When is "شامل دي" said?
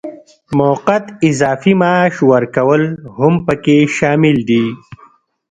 3.97-4.65